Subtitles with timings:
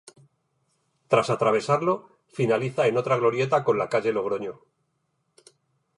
[1.09, 1.93] Tras atravesarlo,
[2.37, 4.59] finaliza en otra glorieta con la calle Logroño.